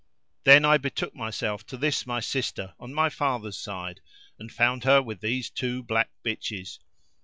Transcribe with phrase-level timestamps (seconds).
[0.45, 4.01] Then I betook myself to this my sister on my father's side
[4.39, 6.79] and found her with these two black bitches.